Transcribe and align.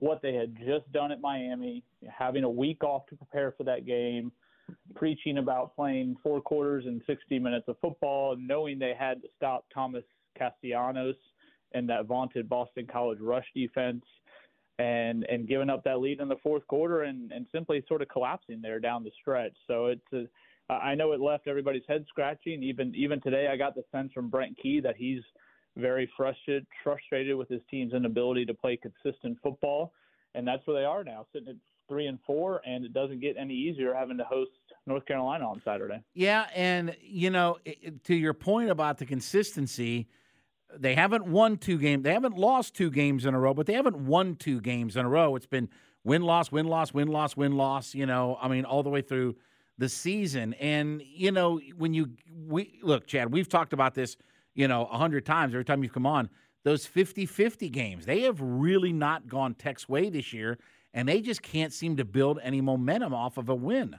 what 0.00 0.20
they 0.22 0.34
had 0.34 0.56
just 0.56 0.90
done 0.92 1.12
at 1.12 1.20
Miami, 1.20 1.84
having 2.08 2.42
a 2.42 2.50
week 2.50 2.82
off 2.82 3.06
to 3.06 3.16
prepare 3.16 3.52
for 3.56 3.62
that 3.64 3.86
game, 3.86 4.32
preaching 4.96 5.38
about 5.38 5.76
playing 5.76 6.16
four 6.22 6.40
quarters 6.40 6.86
and 6.86 7.00
60 7.06 7.38
minutes 7.38 7.66
of 7.68 7.76
football, 7.80 8.36
knowing 8.36 8.78
they 8.78 8.94
had 8.98 9.22
to 9.22 9.28
stop 9.36 9.64
Thomas 9.72 10.04
Castellanos 10.36 11.14
and 11.74 11.88
that 11.88 12.06
vaunted 12.06 12.48
Boston 12.48 12.88
College 12.90 13.20
rush 13.20 13.46
defense, 13.54 14.04
and 14.78 15.24
and 15.24 15.46
giving 15.46 15.70
up 15.70 15.84
that 15.84 16.00
lead 16.00 16.20
in 16.20 16.28
the 16.28 16.36
fourth 16.42 16.66
quarter 16.66 17.02
and 17.02 17.30
and 17.30 17.46
simply 17.52 17.84
sort 17.86 18.02
of 18.02 18.08
collapsing 18.08 18.60
there 18.60 18.80
down 18.80 19.04
the 19.04 19.12
stretch. 19.20 19.54
So 19.68 19.86
it's 19.86 20.12
a 20.12 20.24
I 20.70 20.94
know 20.94 21.12
it 21.12 21.20
left 21.20 21.48
everybody's 21.48 21.82
head 21.88 22.04
scratching. 22.08 22.62
Even 22.62 22.94
even 22.94 23.20
today, 23.20 23.48
I 23.52 23.56
got 23.56 23.74
the 23.74 23.84
sense 23.92 24.12
from 24.12 24.28
Brent 24.28 24.56
Key 24.62 24.80
that 24.80 24.96
he's 24.96 25.22
very 25.76 26.10
frustrated 26.16 26.66
frustrated 26.84 27.36
with 27.36 27.48
his 27.48 27.60
team's 27.70 27.92
inability 27.92 28.44
to 28.46 28.54
play 28.54 28.78
consistent 28.78 29.38
football, 29.42 29.92
and 30.34 30.46
that's 30.46 30.66
where 30.66 30.78
they 30.78 30.84
are 30.84 31.04
now, 31.04 31.26
sitting 31.32 31.48
at 31.48 31.56
three 31.88 32.06
and 32.06 32.18
four, 32.26 32.60
and 32.66 32.84
it 32.84 32.92
doesn't 32.92 33.20
get 33.20 33.36
any 33.38 33.54
easier 33.54 33.92
having 33.92 34.16
to 34.16 34.24
host 34.24 34.50
North 34.86 35.04
Carolina 35.06 35.46
on 35.46 35.60
Saturday. 35.64 36.02
Yeah, 36.14 36.46
and 36.54 36.96
you 37.02 37.30
know, 37.30 37.58
to 38.04 38.14
your 38.14 38.34
point 38.34 38.70
about 38.70 38.98
the 38.98 39.06
consistency, 39.06 40.08
they 40.74 40.94
haven't 40.94 41.26
won 41.26 41.58
two 41.58 41.78
games. 41.78 42.04
They 42.04 42.12
haven't 42.12 42.36
lost 42.36 42.74
two 42.74 42.90
games 42.90 43.26
in 43.26 43.34
a 43.34 43.38
row, 43.38 43.54
but 43.54 43.66
they 43.66 43.74
haven't 43.74 43.98
won 43.98 44.36
two 44.36 44.60
games 44.60 44.96
in 44.96 45.04
a 45.04 45.08
row. 45.08 45.36
It's 45.36 45.46
been 45.46 45.68
win 46.04 46.22
loss, 46.22 46.50
win 46.50 46.66
loss, 46.66 46.94
win 46.94 47.08
loss, 47.08 47.36
win 47.36 47.56
loss. 47.56 47.94
You 47.94 48.06
know, 48.06 48.38
I 48.40 48.48
mean, 48.48 48.64
all 48.64 48.82
the 48.82 48.90
way 48.90 49.02
through 49.02 49.36
the 49.82 49.88
season. 49.88 50.54
And 50.54 51.02
you 51.04 51.32
know, 51.32 51.60
when 51.76 51.92
you 51.92 52.10
we 52.46 52.78
look, 52.82 53.08
Chad, 53.08 53.32
we've 53.32 53.48
talked 53.48 53.72
about 53.72 53.94
this, 53.94 54.16
you 54.54 54.68
know, 54.68 54.86
a 54.86 54.96
hundred 54.96 55.26
times 55.26 55.54
every 55.54 55.64
time 55.64 55.82
you've 55.82 55.92
come 55.92 56.06
on. 56.06 56.30
Those 56.64 56.86
50-50 56.86 57.72
games, 57.72 58.06
they 58.06 58.20
have 58.20 58.40
really 58.40 58.92
not 58.92 59.26
gone 59.26 59.54
Tech's 59.54 59.88
way 59.88 60.08
this 60.08 60.32
year, 60.32 60.60
and 60.94 61.08
they 61.08 61.20
just 61.20 61.42
can't 61.42 61.72
seem 61.72 61.96
to 61.96 62.04
build 62.04 62.38
any 62.40 62.60
momentum 62.60 63.12
off 63.12 63.36
of 63.36 63.48
a 63.48 63.54
win. 63.56 63.96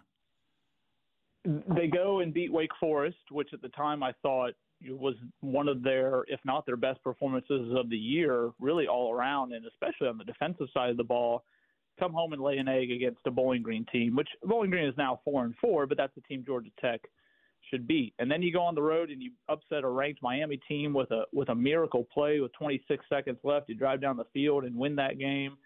They 1.43 1.87
go 1.87 2.21
and 2.21 2.33
beat 2.33 2.53
Wake 2.53 2.71
Forest, 2.79 3.17
which 3.31 3.49
at 3.51 3.61
the 3.61 3.67
time 3.67 4.01
I 4.01 4.13
thought 4.21 4.53
was 4.89 5.15
one 5.41 5.67
of 5.67 5.83
their, 5.83 6.23
if 6.29 6.39
not 6.45 6.65
their 6.65 6.77
best 6.77 7.03
performances 7.03 7.73
of 7.75 7.89
the 7.89 7.97
year, 7.97 8.51
really 8.61 8.87
all 8.87 9.11
around, 9.11 9.51
and 9.51 9.65
especially 9.65 10.07
on 10.07 10.17
the 10.17 10.23
defensive 10.23 10.67
side 10.73 10.89
of 10.89 10.95
the 10.95 11.03
ball 11.03 11.43
come 11.99 12.13
home 12.13 12.33
and 12.33 12.41
lay 12.41 12.57
an 12.57 12.67
egg 12.67 12.91
against 12.91 13.19
a 13.25 13.31
Bowling 13.31 13.61
Green 13.61 13.85
team, 13.91 14.15
which 14.15 14.29
Bowling 14.43 14.69
Green 14.69 14.87
is 14.87 14.97
now 14.97 15.19
four 15.23 15.45
and 15.45 15.55
four, 15.61 15.85
but 15.85 15.97
that's 15.97 16.13
the 16.15 16.21
team 16.21 16.43
Georgia 16.45 16.71
Tech 16.79 17.01
should 17.69 17.87
beat. 17.87 18.13
And 18.19 18.29
then 18.29 18.41
you 18.41 18.51
go 18.51 18.61
on 18.61 18.75
the 18.75 18.81
road 18.81 19.09
and 19.09 19.21
you 19.21 19.31
upset 19.49 19.83
a 19.83 19.87
ranked 19.87 20.21
Miami 20.21 20.57
team 20.67 20.93
with 20.93 21.11
a 21.11 21.23
with 21.31 21.49
a 21.49 21.55
miracle 21.55 22.07
play 22.13 22.39
with 22.39 22.51
26 22.53 23.05
seconds 23.09 23.37
left. 23.43 23.69
You 23.69 23.75
drive 23.75 24.01
down 24.01 24.17
the 24.17 24.25
field 24.33 24.63
and 24.65 24.75
win 24.75 24.95
that 24.97 25.17
game. 25.17 25.57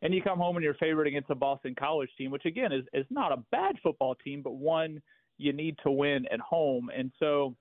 And 0.00 0.14
you 0.14 0.22
come 0.22 0.38
home 0.38 0.56
and 0.56 0.62
you're 0.62 0.74
favored 0.74 1.08
against 1.08 1.30
a 1.30 1.34
Boston 1.34 1.74
College 1.76 2.10
team, 2.16 2.30
which 2.30 2.44
again 2.44 2.72
is 2.72 2.84
is 2.92 3.06
not 3.10 3.32
a 3.32 3.42
bad 3.50 3.76
football 3.82 4.14
team, 4.16 4.42
but 4.42 4.52
one 4.52 5.00
you 5.38 5.52
need 5.52 5.76
to 5.84 5.90
win 5.90 6.26
at 6.32 6.40
home. 6.40 6.90
And 6.96 7.10
so 7.18 7.54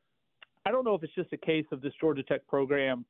I 0.66 0.72
don't 0.72 0.84
know 0.84 0.96
if 0.96 1.04
it's 1.04 1.16
just 1.16 1.34
a 1.34 1.38
case 1.38 1.66
of 1.72 1.82
this 1.82 1.94
Georgia 2.00 2.24
Tech 2.24 2.46
program 2.48 3.06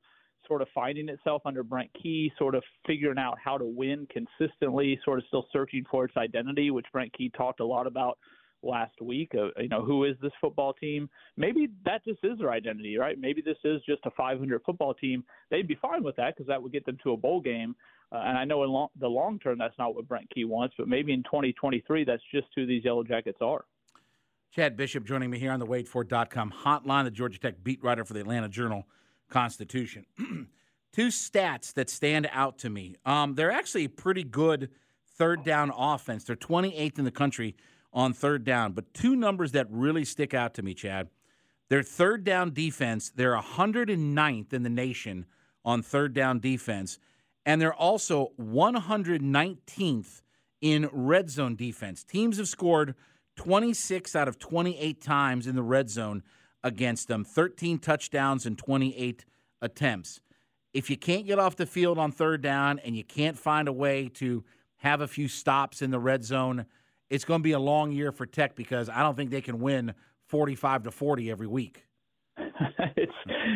sort 0.48 0.62
of 0.62 0.68
finding 0.74 1.10
itself 1.10 1.42
under 1.46 1.64
Brent 1.64 1.90
Key, 2.02 2.32
sort 2.38 2.56
of 2.56 2.64
figuring 2.86 3.18
out 3.18 3.38
how 3.44 3.58
to 3.58 3.66
win 3.66 4.08
consistently, 4.12 5.00
sort 5.04 5.20
of 5.20 5.26
still 5.28 5.46
searching 5.52 5.84
for 5.90 6.06
its 6.06 6.18
identity, 6.18 6.72
which 6.72 6.86
Brent 6.92 7.14
Key 7.14 7.32
talked 7.36 7.60
a 7.60 7.66
lot 7.66 7.88
about 7.88 8.18
last 8.64 9.00
week. 9.02 9.32
Uh, 9.36 9.50
you 9.62 9.70
know, 9.70 9.84
who 9.84 10.06
is 10.06 10.16
this 10.22 10.32
football 10.42 10.74
team? 10.74 11.10
Maybe 11.36 11.70
that 11.86 12.04
just 12.06 12.20
is 12.24 12.38
their 12.40 12.52
identity, 12.52 12.98
right? 12.98 13.20
Maybe 13.20 13.42
this 13.42 13.58
is 13.64 13.82
just 13.88 14.06
a 14.06 14.12
500 14.12 14.62
football 14.66 14.94
team. 14.94 15.24
They'd 15.50 15.68
be 15.68 15.78
fine 15.82 16.04
with 16.04 16.16
that 16.18 16.36
because 16.36 16.48
that 16.48 16.62
would 16.62 16.72
get 16.72 16.86
them 16.86 16.98
to 17.04 17.14
a 17.14 17.18
bowl 17.18 17.42
game. 17.42 17.76
Uh, 18.12 18.20
and 18.26 18.38
I 18.38 18.46
know 18.46 18.64
in 18.64 18.88
the 19.00 19.08
long 19.08 19.40
term 19.40 19.58
that's 19.58 19.78
not 19.78 19.96
what 19.96 20.08
Brent 20.08 20.30
Key 20.34 20.46
wants, 20.46 20.76
but 20.78 20.88
maybe 20.88 21.14
in 21.14 21.24
2023 21.24 22.06
that's 22.06 22.24
just 22.34 22.48
who 22.56 22.66
these 22.66 22.86
Yellow 22.86 23.04
Jackets 23.04 23.40
are. 23.42 23.66
Chad 24.56 24.78
Bishop 24.78 25.04
joining 25.06 25.30
me 25.30 25.40
here 25.40 25.52
on 25.52 25.60
the 25.60 25.68
WadeFord.com 25.68 26.54
hotline, 26.64 27.04
the 27.04 27.12
Georgia 27.12 27.38
Tech 27.38 27.64
beat 27.64 27.84
writer 27.84 28.06
for 28.06 28.14
the 28.14 28.22
Atlanta 28.22 28.48
Journal 28.48 28.86
Constitution. 29.30 30.06
Two 30.94 31.08
stats 31.08 31.74
that 31.74 31.90
stand 31.90 32.30
out 32.32 32.58
to 32.60 32.70
me. 32.70 32.96
Um, 33.06 33.36
they're 33.36 33.52
actually 33.52 33.86
a 33.86 33.90
pretty 33.90 34.24
good 34.24 34.70
third 35.18 35.44
down 35.44 35.72
offense. 35.76 36.24
They're 36.24 36.36
28th 36.36 36.98
in 37.00 37.06
the 37.06 37.12
country 37.12 37.56
on 37.94 38.14
third 38.14 38.44
down, 38.44 38.74
but 38.74 38.94
two 38.94 39.16
numbers 39.16 39.52
that 39.54 39.68
really 39.70 40.06
stick 40.06 40.34
out 40.34 40.54
to 40.56 40.62
me, 40.62 40.74
Chad. 40.74 41.10
Their 41.70 41.84
third 41.84 42.24
down 42.24 42.54
defense, 42.54 43.12
they're 43.14 43.36
109th 43.36 44.54
in 44.54 44.64
the 44.64 44.70
nation 44.70 45.26
on 45.66 45.82
third 45.82 46.14
down 46.14 46.40
defense, 46.40 47.00
and 47.46 47.62
they're 47.62 47.74
also 47.74 48.32
119th 48.40 50.22
in 50.62 50.90
red 50.92 51.30
zone 51.30 51.56
defense. 51.56 52.04
Teams 52.04 52.38
have 52.38 52.48
scored 52.48 52.96
26 53.36 54.16
out 54.16 54.28
of 54.28 54.40
28 54.40 55.02
times 55.02 55.48
in 55.48 55.56
the 55.56 55.64
red 55.64 55.90
zone 55.90 56.24
against 56.64 57.08
them 57.08 57.24
13 57.24 57.80
touchdowns 57.80 58.46
and 58.46 58.58
28 58.58 59.26
attempts. 59.62 60.20
If 60.74 60.90
you 60.90 60.98
can't 60.98 61.26
get 61.26 61.40
off 61.40 61.56
the 61.56 61.66
field 61.66 61.98
on 61.98 62.12
third 62.12 62.42
down 62.42 62.80
and 62.80 62.96
you 62.96 63.04
can't 63.04 63.38
find 63.38 63.68
a 63.68 63.74
way 63.74 64.10
to 64.16 64.44
have 64.78 65.02
a 65.02 65.08
few 65.08 65.28
stops 65.28 65.82
in 65.82 65.92
the 65.92 66.00
red 66.00 66.24
zone, 66.24 66.66
it's 67.10 67.26
going 67.26 67.40
to 67.40 67.44
be 67.44 67.54
a 67.54 67.60
long 67.60 67.92
year 67.92 68.12
for 68.12 68.26
Tech 68.26 68.56
because 68.56 68.90
I 68.90 69.02
don't 69.02 69.16
think 69.16 69.32
they 69.32 69.42
can 69.42 69.60
win 69.60 69.94
45 70.28 70.84
to 70.84 70.92
40 70.92 71.32
every 71.32 71.48
week. 71.48 71.86
it's 72.96 73.12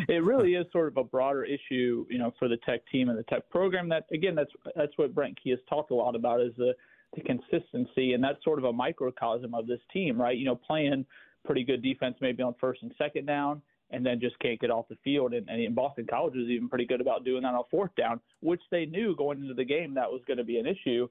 it 0.07 0.23
really 0.23 0.55
is 0.55 0.65
sort 0.71 0.87
of 0.87 0.97
a 0.97 1.03
broader 1.03 1.43
issue, 1.43 2.05
you 2.09 2.17
know, 2.17 2.33
for 2.39 2.47
the 2.47 2.57
Tech 2.65 2.81
team 2.91 3.09
and 3.09 3.17
the 3.17 3.23
Tech 3.23 3.49
program. 3.49 3.89
That 3.89 4.05
again, 4.11 4.35
that's 4.35 4.51
that's 4.75 4.97
what 4.97 5.13
Brent 5.13 5.37
Key 5.41 5.51
has 5.51 5.59
talked 5.69 5.91
a 5.91 5.95
lot 5.95 6.15
about 6.15 6.41
is 6.41 6.53
the 6.57 6.73
the 7.15 7.21
consistency, 7.21 8.13
and 8.13 8.23
that's 8.23 8.43
sort 8.43 8.57
of 8.57 8.65
a 8.65 8.73
microcosm 8.73 9.53
of 9.53 9.67
this 9.67 9.81
team, 9.91 10.19
right? 10.19 10.37
You 10.37 10.45
know, 10.45 10.55
playing 10.55 11.05
pretty 11.45 11.63
good 11.63 11.81
defense 11.81 12.15
maybe 12.21 12.43
on 12.43 12.55
first 12.59 12.81
and 12.83 12.93
second 12.97 13.25
down, 13.25 13.61
and 13.91 14.05
then 14.05 14.19
just 14.19 14.37
can't 14.39 14.59
get 14.59 14.71
off 14.71 14.87
the 14.89 14.97
field. 15.03 15.33
And, 15.33 15.49
and 15.49 15.75
Boston 15.75 16.07
College 16.09 16.35
was 16.35 16.47
even 16.47 16.69
pretty 16.69 16.85
good 16.85 17.01
about 17.01 17.25
doing 17.25 17.43
that 17.43 17.53
on 17.53 17.63
fourth 17.69 17.95
down, 17.95 18.19
which 18.41 18.61
they 18.71 18.85
knew 18.85 19.15
going 19.15 19.41
into 19.41 19.53
the 19.53 19.65
game 19.65 19.93
that 19.95 20.09
was 20.11 20.21
going 20.27 20.37
to 20.37 20.43
be 20.43 20.57
an 20.57 20.65
issue. 20.65 21.07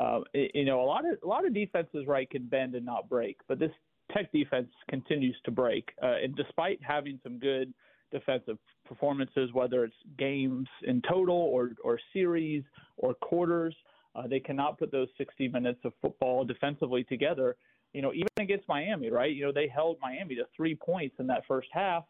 Uh, 0.00 0.20
you 0.32 0.64
know, 0.64 0.80
a 0.80 0.86
lot 0.86 1.04
of 1.04 1.18
a 1.22 1.26
lot 1.26 1.46
of 1.46 1.52
defenses 1.52 2.06
right 2.06 2.30
can 2.30 2.46
bend 2.46 2.74
and 2.74 2.86
not 2.86 3.08
break, 3.08 3.38
but 3.46 3.58
this 3.58 3.72
Tech 4.12 4.30
defense 4.32 4.68
continues 4.88 5.36
to 5.44 5.50
break. 5.50 5.90
Uh, 6.02 6.16
and 6.22 6.36
despite 6.36 6.78
having 6.82 7.18
some 7.22 7.38
good 7.38 7.72
defensive 8.10 8.58
performances, 8.86 9.50
whether 9.52 9.84
it's 9.84 9.94
games 10.18 10.68
in 10.84 11.02
total 11.08 11.36
or 11.36 11.70
or 11.84 11.98
series 12.12 12.62
or 12.96 13.14
quarters, 13.14 13.74
uh, 14.14 14.26
they 14.26 14.40
cannot 14.40 14.78
put 14.78 14.92
those 14.92 15.08
60 15.18 15.48
minutes 15.48 15.80
of 15.84 15.92
football 16.02 16.44
defensively 16.44 17.04
together. 17.04 17.56
You 17.92 18.02
know, 18.02 18.12
even 18.12 18.28
against 18.38 18.68
Miami, 18.68 19.10
right? 19.10 19.34
You 19.34 19.46
know, 19.46 19.52
they 19.52 19.68
held 19.68 19.98
Miami 20.00 20.34
to 20.36 20.44
three 20.56 20.74
points 20.74 21.16
in 21.18 21.26
that 21.26 21.42
first 21.46 21.68
half, 21.72 22.04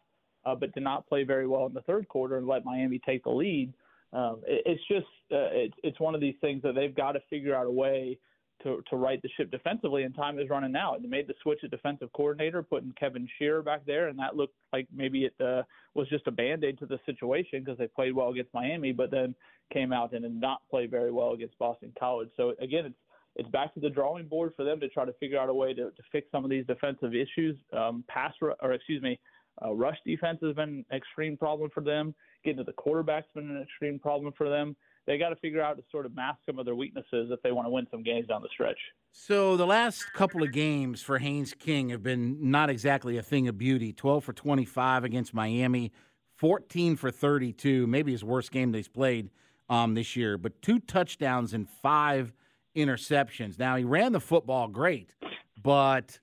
uh, 0.45 0.55
but 0.55 0.73
did 0.73 0.83
not 0.83 1.07
play 1.07 1.23
very 1.23 1.47
well 1.47 1.65
in 1.65 1.73
the 1.73 1.81
third 1.81 2.07
quarter 2.07 2.37
and 2.37 2.47
let 2.47 2.65
Miami 2.65 2.99
take 3.05 3.23
the 3.23 3.29
lead. 3.29 3.73
Um, 4.13 4.41
it, 4.47 4.63
it's 4.65 4.87
just 4.87 5.07
uh, 5.31 5.51
it's 5.51 5.75
it's 5.83 5.99
one 5.99 6.15
of 6.15 6.21
these 6.21 6.35
things 6.41 6.61
that 6.63 6.75
they've 6.75 6.95
got 6.95 7.13
to 7.13 7.19
figure 7.29 7.55
out 7.55 7.65
a 7.65 7.71
way 7.71 8.17
to 8.63 8.83
to 8.89 8.95
right 8.95 9.21
the 9.21 9.29
ship 9.35 9.51
defensively, 9.51 10.03
and 10.03 10.15
time 10.15 10.39
is 10.39 10.49
running 10.49 10.75
out. 10.75 11.01
They 11.01 11.07
made 11.07 11.27
the 11.27 11.33
switch 11.41 11.59
at 11.63 11.71
defensive 11.71 12.11
coordinator, 12.13 12.63
putting 12.63 12.93
Kevin 12.93 13.27
Sherrer 13.39 13.63
back 13.63 13.85
there, 13.85 14.07
and 14.07 14.19
that 14.19 14.35
looked 14.35 14.55
like 14.71 14.87
maybe 14.93 15.25
it 15.25 15.33
uh, 15.43 15.63
was 15.93 16.07
just 16.09 16.27
a 16.27 16.31
band 16.31 16.63
aid 16.63 16.79
to 16.79 16.85
the 16.85 16.99
situation 17.05 17.63
because 17.63 17.77
they 17.77 17.87
played 17.87 18.13
well 18.13 18.29
against 18.29 18.53
Miami, 18.53 18.91
but 18.91 19.11
then 19.11 19.35
came 19.71 19.91
out 19.91 20.13
and 20.13 20.23
did 20.23 20.39
not 20.39 20.61
play 20.69 20.85
very 20.85 21.11
well 21.11 21.33
against 21.33 21.57
Boston 21.57 21.91
College. 21.99 22.29
So 22.37 22.53
again, 22.59 22.85
it's 22.85 22.95
it's 23.35 23.49
back 23.49 23.73
to 23.73 23.79
the 23.79 23.89
drawing 23.89 24.27
board 24.27 24.53
for 24.55 24.63
them 24.63 24.79
to 24.79 24.89
try 24.89 25.05
to 25.05 25.13
figure 25.13 25.39
out 25.39 25.49
a 25.49 25.53
way 25.53 25.73
to, 25.73 25.85
to 25.91 26.03
fix 26.11 26.27
some 26.31 26.43
of 26.43 26.49
these 26.49 26.65
defensive 26.65 27.13
issues. 27.15 27.57
Um, 27.71 28.03
pass 28.07 28.33
or 28.41 28.73
excuse 28.73 29.01
me, 29.01 29.19
uh, 29.63 29.73
rush 29.73 29.97
defense 30.05 30.39
has 30.43 30.55
been 30.55 30.85
an 30.89 30.97
extreme 30.97 31.37
problem 31.37 31.69
for 31.73 31.81
them. 31.81 32.13
Getting 32.43 32.57
to 32.57 32.63
the 32.63 32.73
quarterback's 32.73 33.27
been 33.33 33.49
an 33.49 33.61
extreme 33.61 33.99
problem 33.99 34.33
for 34.37 34.49
them. 34.49 34.75
They 35.05 35.17
got 35.17 35.29
to 35.29 35.35
figure 35.37 35.61
out 35.61 35.77
to 35.77 35.83
sort 35.91 36.05
of 36.05 36.15
mask 36.15 36.39
some 36.45 36.59
of 36.59 36.65
their 36.65 36.75
weaknesses 36.75 37.29
if 37.31 37.41
they 37.41 37.51
want 37.51 37.65
to 37.65 37.69
win 37.69 37.87
some 37.91 38.03
games 38.03 38.27
down 38.27 38.41
the 38.41 38.49
stretch. 38.53 38.77
So 39.11 39.57
the 39.57 39.65
last 39.65 40.13
couple 40.13 40.43
of 40.43 40.51
games 40.51 41.01
for 41.01 41.19
Haynes 41.19 41.53
King 41.53 41.89
have 41.89 42.01
been 42.01 42.51
not 42.51 42.69
exactly 42.69 43.17
a 43.17 43.21
thing 43.21 43.47
of 43.47 43.57
beauty. 43.57 43.91
12 43.91 44.23
for 44.23 44.33
25 44.33 45.03
against 45.03 45.33
Miami, 45.33 45.91
14 46.37 46.95
for 46.95 47.11
32, 47.11 47.85
maybe 47.85 48.11
his 48.11 48.23
worst 48.23 48.51
game 48.51 48.71
they've 48.71 48.91
played 48.91 49.29
um, 49.69 49.93
this 49.93 50.15
year, 50.15 50.37
but 50.37 50.61
two 50.61 50.79
touchdowns 50.79 51.53
and 51.53 51.69
five 51.69 52.33
interceptions. 52.75 53.59
Now 53.59 53.75
he 53.75 53.83
ran 53.83 54.11
the 54.11 54.19
football 54.19 54.67
great, 54.67 55.13
but 55.61 56.19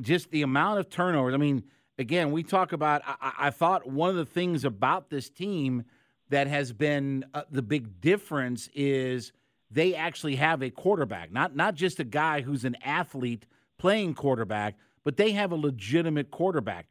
just 0.00 0.30
the 0.30 0.42
amount 0.42 0.80
of 0.80 0.88
turnovers. 0.88 1.34
I 1.34 1.38
mean, 1.38 1.64
again, 1.98 2.32
we 2.32 2.42
talk 2.42 2.72
about. 2.72 3.02
I, 3.06 3.32
I 3.38 3.50
thought 3.50 3.86
one 3.88 4.10
of 4.10 4.16
the 4.16 4.26
things 4.26 4.64
about 4.64 5.10
this 5.10 5.30
team 5.30 5.84
that 6.30 6.46
has 6.46 6.72
been 6.72 7.24
uh, 7.34 7.42
the 7.50 7.62
big 7.62 8.00
difference 8.00 8.68
is 8.74 9.32
they 9.70 9.94
actually 9.94 10.36
have 10.36 10.62
a 10.62 10.70
quarterback, 10.70 11.32
not 11.32 11.54
not 11.54 11.74
just 11.74 12.00
a 12.00 12.04
guy 12.04 12.40
who's 12.40 12.64
an 12.64 12.76
athlete 12.84 13.46
playing 13.78 14.14
quarterback, 14.14 14.76
but 15.04 15.16
they 15.16 15.32
have 15.32 15.52
a 15.52 15.56
legitimate 15.56 16.30
quarterback. 16.30 16.86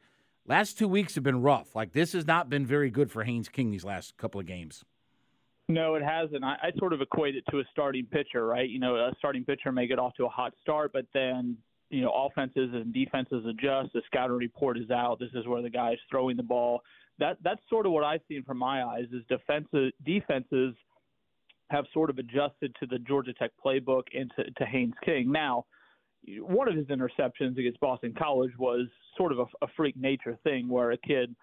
Last 0.46 0.78
two 0.78 0.88
weeks 0.88 1.14
have 1.14 1.24
been 1.24 1.42
rough. 1.42 1.74
Like 1.74 1.92
this 1.92 2.12
has 2.12 2.26
not 2.26 2.50
been 2.50 2.66
very 2.66 2.90
good 2.90 3.10
for 3.10 3.24
Haynes 3.24 3.48
King 3.48 3.70
these 3.70 3.84
last 3.84 4.16
couple 4.16 4.40
of 4.40 4.46
games. 4.46 4.84
No, 5.68 5.94
it 5.94 6.02
hasn't. 6.02 6.44
I, 6.44 6.56
I 6.62 6.78
sort 6.78 6.92
of 6.92 7.00
equate 7.00 7.36
it 7.36 7.44
to 7.50 7.60
a 7.60 7.64
starting 7.70 8.06
pitcher, 8.06 8.46
right? 8.46 8.68
You 8.68 8.78
know, 8.78 8.96
a 8.96 9.12
starting 9.18 9.44
pitcher 9.44 9.72
may 9.72 9.86
get 9.86 9.98
off 9.98 10.14
to 10.16 10.26
a 10.26 10.28
hot 10.28 10.52
start, 10.60 10.92
but 10.92 11.06
then 11.14 11.56
you 11.90 12.02
know 12.02 12.10
offenses 12.10 12.70
and 12.72 12.92
defenses 12.92 13.44
adjust. 13.48 13.92
The 13.94 14.02
scouting 14.06 14.36
report 14.36 14.78
is 14.78 14.90
out. 14.90 15.18
This 15.18 15.30
is 15.34 15.46
where 15.46 15.62
the 15.62 15.70
guy 15.70 15.92
is 15.92 15.98
throwing 16.10 16.36
the 16.36 16.42
ball. 16.42 16.82
That 17.18 17.38
that's 17.42 17.60
sort 17.70 17.86
of 17.86 17.92
what 17.92 18.04
I've 18.04 18.20
seen 18.28 18.42
from 18.44 18.58
my 18.58 18.84
eyes 18.84 19.06
is 19.12 19.22
defensive 19.28 19.92
defenses 20.04 20.74
have 21.70 21.86
sort 21.94 22.10
of 22.10 22.18
adjusted 22.18 22.76
to 22.80 22.86
the 22.86 22.98
Georgia 22.98 23.32
Tech 23.32 23.50
playbook 23.64 24.02
and 24.12 24.30
to, 24.36 24.44
to 24.50 24.66
Haynes 24.66 24.94
King. 25.02 25.32
Now, 25.32 25.64
one 26.40 26.68
of 26.68 26.76
his 26.76 26.86
interceptions 26.86 27.58
against 27.58 27.80
Boston 27.80 28.14
College 28.16 28.52
was 28.58 28.86
sort 29.16 29.32
of 29.32 29.38
a, 29.38 29.44
a 29.62 29.68
freak 29.76 29.96
nature 29.96 30.38
thing 30.44 30.68
where 30.68 30.92
a 30.92 30.98
kid, 30.98 31.34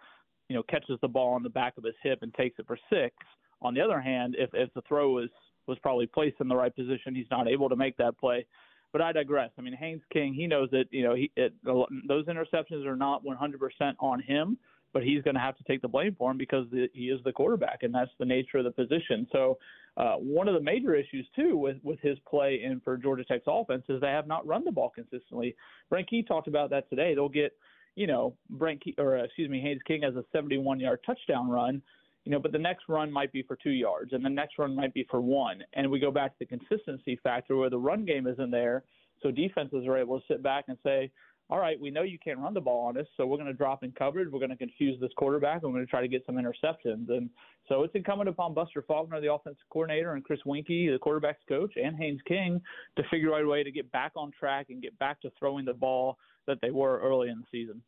you 0.47 0.55
know, 0.55 0.63
catches 0.63 0.99
the 1.01 1.07
ball 1.07 1.33
on 1.33 1.41
the 1.41 1.49
back 1.49 1.73
of 1.77 1.83
his 1.83 1.95
hip 2.03 2.19
and 2.21 2.33
takes 2.35 2.59
it 2.59 2.67
for 2.67 2.77
six. 2.91 3.15
On 3.61 3.73
the 3.73 3.81
other 3.81 3.99
hand, 4.01 4.35
if 4.37 4.49
if 4.53 4.73
the 4.73 4.81
throw 4.87 5.11
was 5.11 5.29
was 5.67 5.77
probably 5.79 6.07
placed 6.07 6.37
in 6.41 6.47
the 6.47 6.55
right 6.55 6.75
position, 6.75 7.15
he's 7.15 7.29
not 7.29 7.47
able 7.47 7.69
to 7.69 7.75
make 7.75 7.97
that 7.97 8.17
play. 8.17 8.45
But 8.91 9.01
I 9.01 9.11
digress. 9.11 9.51
I 9.57 9.61
mean, 9.61 9.73
Haynes 9.73 10.01
King, 10.11 10.33
he 10.33 10.47
knows 10.47 10.69
that 10.71 10.85
you 10.91 11.03
know 11.03 11.15
he 11.15 11.31
it, 11.35 11.53
those 11.63 12.25
interceptions 12.25 12.85
are 12.85 12.95
not 12.95 13.23
100% 13.23 13.95
on 13.99 14.21
him, 14.21 14.57
but 14.93 15.03
he's 15.03 15.21
going 15.23 15.35
to 15.35 15.39
have 15.39 15.57
to 15.57 15.63
take 15.63 15.81
the 15.81 15.87
blame 15.87 16.15
for 16.17 16.31
him 16.31 16.37
because 16.37 16.65
the, 16.71 16.89
he 16.93 17.05
is 17.05 17.21
the 17.23 17.31
quarterback, 17.31 17.83
and 17.83 17.93
that's 17.93 18.11
the 18.19 18.25
nature 18.25 18.57
of 18.57 18.65
the 18.65 18.71
position. 18.71 19.27
So 19.31 19.57
uh, 19.97 20.15
one 20.15 20.47
of 20.47 20.53
the 20.53 20.61
major 20.61 20.95
issues 20.95 21.27
too 21.35 21.57
with 21.57 21.77
with 21.83 21.99
his 22.01 22.17
play 22.29 22.61
and 22.65 22.83
for 22.83 22.97
Georgia 22.97 23.23
Tech's 23.23 23.45
offense 23.47 23.83
is 23.89 24.01
they 24.01 24.07
have 24.07 24.27
not 24.27 24.45
run 24.45 24.65
the 24.65 24.71
ball 24.71 24.89
consistently. 24.89 25.55
Brent 25.89 26.09
Key 26.09 26.23
talked 26.23 26.47
about 26.47 26.69
that 26.71 26.89
today. 26.89 27.15
They'll 27.15 27.29
get 27.29 27.53
you 27.95 28.07
know 28.07 28.35
Brent 28.49 28.83
Key, 28.83 28.95
or 28.97 29.17
uh, 29.17 29.23
excuse 29.23 29.49
me 29.49 29.61
Haynes 29.61 29.81
King 29.87 30.01
has 30.03 30.15
a 30.15 30.25
71 30.33 30.79
yard 30.79 30.99
touchdown 31.05 31.49
run 31.49 31.81
you 32.25 32.31
know, 32.31 32.39
but 32.39 32.51
the 32.51 32.59
next 32.59 32.83
run 32.87 33.11
might 33.11 33.31
be 33.31 33.43
for 33.43 33.55
two 33.55 33.71
yards, 33.71 34.13
and 34.13 34.23
the 34.23 34.29
next 34.29 34.59
run 34.59 34.75
might 34.75 34.93
be 34.93 35.05
for 35.09 35.21
one. 35.21 35.63
And 35.73 35.89
we 35.89 35.99
go 35.99 36.11
back 36.11 36.31
to 36.37 36.37
the 36.39 36.57
consistency 36.57 37.19
factor 37.23 37.55
where 37.55 37.69
the 37.69 37.79
run 37.79 38.05
game 38.05 38.27
isn't 38.27 38.51
there, 38.51 38.83
so 39.21 39.31
defenses 39.31 39.85
are 39.87 39.97
able 39.97 40.19
to 40.19 40.25
sit 40.27 40.43
back 40.43 40.65
and 40.67 40.77
say, 40.83 41.11
all 41.51 41.59
right, 41.59 41.79
we 41.79 41.91
know 41.91 42.03
you 42.03 42.17
can't 42.23 42.39
run 42.39 42.53
the 42.53 42.61
ball 42.61 42.87
on 42.87 42.97
us, 42.97 43.05
so 43.17 43.25
we're 43.25 43.35
going 43.35 43.47
to 43.47 43.53
drop 43.53 43.83
in 43.83 43.91
coverage. 43.91 44.29
We're 44.31 44.39
going 44.39 44.51
to 44.51 44.55
confuse 44.55 44.97
this 45.01 45.11
quarterback. 45.17 45.63
We're 45.63 45.71
going 45.71 45.85
to 45.85 45.89
try 45.89 45.99
to 45.99 46.07
get 46.07 46.25
some 46.25 46.35
interceptions. 46.35 47.09
And 47.09 47.29
so 47.67 47.83
it's 47.83 47.93
incumbent 47.93 48.29
upon 48.29 48.53
Buster 48.53 48.81
Faulkner, 48.87 49.19
the 49.19 49.33
offensive 49.33 49.61
coordinator, 49.69 50.13
and 50.13 50.23
Chris 50.23 50.39
Weinke, 50.45 50.89
the 50.89 50.97
quarterback's 51.01 51.43
coach, 51.49 51.73
and 51.75 51.97
Haynes 51.97 52.21
King 52.25 52.61
to 52.95 53.03
figure 53.11 53.35
out 53.35 53.43
a 53.43 53.47
way 53.47 53.63
to 53.63 53.71
get 53.71 53.91
back 53.91 54.13
on 54.15 54.31
track 54.31 54.67
and 54.69 54.81
get 54.81 54.97
back 54.97 55.19
to 55.21 55.31
throwing 55.37 55.65
the 55.65 55.73
ball 55.73 56.17
that 56.47 56.57
they 56.61 56.71
were 56.71 57.01
early 57.01 57.27
in 57.29 57.39
the 57.39 57.45
season. 57.51 57.81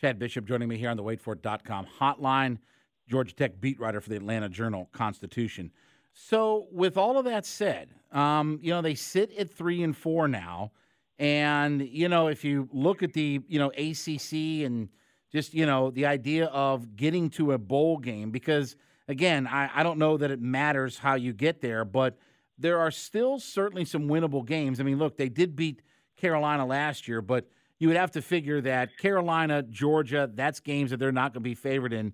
Chad 0.00 0.18
Bishop 0.18 0.44
joining 0.44 0.68
me 0.68 0.76
here 0.76 0.90
on 0.90 0.96
the 0.96 1.04
WadeFord.com 1.04 1.86
hotline. 2.00 2.58
Georgia 3.08 3.34
Tech 3.34 3.60
beat 3.60 3.78
writer 3.78 4.00
for 4.00 4.10
the 4.10 4.16
Atlanta 4.16 4.48
Journal 4.48 4.88
Constitution. 4.92 5.70
So, 6.12 6.66
with 6.72 6.96
all 6.96 7.18
of 7.18 7.24
that 7.26 7.44
said, 7.44 7.90
um, 8.12 8.58
you 8.62 8.70
know 8.70 8.80
they 8.80 8.94
sit 8.94 9.32
at 9.38 9.50
three 9.50 9.82
and 9.82 9.96
four 9.96 10.28
now, 10.28 10.72
and 11.18 11.86
you 11.86 12.08
know 12.08 12.28
if 12.28 12.44
you 12.44 12.68
look 12.72 13.02
at 13.02 13.12
the 13.12 13.40
you 13.48 13.58
know 13.58 13.70
ACC 13.70 14.64
and 14.64 14.88
just 15.30 15.52
you 15.52 15.66
know 15.66 15.90
the 15.90 16.06
idea 16.06 16.46
of 16.46 16.96
getting 16.96 17.28
to 17.30 17.52
a 17.52 17.58
bowl 17.58 17.98
game, 17.98 18.30
because 18.30 18.76
again, 19.08 19.46
I, 19.46 19.70
I 19.74 19.82
don't 19.82 19.98
know 19.98 20.16
that 20.16 20.30
it 20.30 20.40
matters 20.40 20.98
how 20.98 21.14
you 21.14 21.32
get 21.32 21.60
there, 21.60 21.84
but 21.84 22.18
there 22.58 22.78
are 22.78 22.90
still 22.90 23.38
certainly 23.38 23.84
some 23.84 24.08
winnable 24.08 24.44
games. 24.44 24.80
I 24.80 24.82
mean, 24.82 24.98
look, 24.98 25.16
they 25.16 25.28
did 25.28 25.54
beat 25.54 25.82
Carolina 26.16 26.64
last 26.64 27.06
year, 27.06 27.20
but 27.20 27.46
you 27.78 27.88
would 27.88 27.96
have 27.96 28.10
to 28.12 28.22
figure 28.22 28.60
that 28.62 28.96
Carolina, 28.96 29.62
Georgia, 29.62 30.30
that's 30.32 30.60
games 30.60 30.90
that 30.90 30.96
they're 30.98 31.12
not 31.12 31.34
going 31.34 31.42
to 31.42 31.48
be 31.48 31.54
favored 31.54 31.92
in. 31.92 32.12